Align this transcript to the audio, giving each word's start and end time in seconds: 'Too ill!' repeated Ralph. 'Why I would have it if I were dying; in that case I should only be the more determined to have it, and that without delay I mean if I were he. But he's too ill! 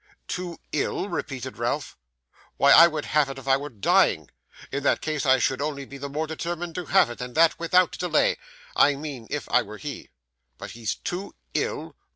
'Too 0.27 0.57
ill!' 0.71 1.09
repeated 1.09 1.59
Ralph. 1.59 1.95
'Why 2.57 2.71
I 2.71 2.87
would 2.87 3.05
have 3.05 3.29
it 3.29 3.37
if 3.37 3.47
I 3.47 3.55
were 3.55 3.69
dying; 3.69 4.31
in 4.71 4.81
that 4.81 4.99
case 4.99 5.27
I 5.27 5.37
should 5.37 5.61
only 5.61 5.85
be 5.85 5.99
the 5.99 6.09
more 6.09 6.25
determined 6.25 6.73
to 6.73 6.85
have 6.85 7.11
it, 7.11 7.21
and 7.21 7.35
that 7.35 7.59
without 7.59 7.99
delay 7.99 8.39
I 8.75 8.95
mean 8.95 9.27
if 9.29 9.47
I 9.51 9.61
were 9.61 9.77
he. 9.77 10.09
But 10.57 10.71
he's 10.71 10.95
too 10.95 11.35
ill! 11.53 11.95